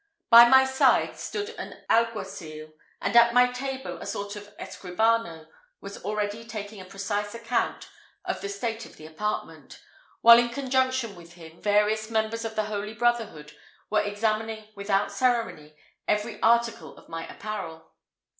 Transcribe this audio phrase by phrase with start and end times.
[0.31, 5.45] By my side stood an alguacil, and at my table, a sort of escribano
[5.79, 7.87] was already taking a precise account
[8.25, 9.79] of the state of the apartment,
[10.21, 13.55] while in conjunction with him, various members of the Holy Brotherhood
[13.91, 15.75] were examining without ceremony
[16.07, 17.91] every article of my apparel.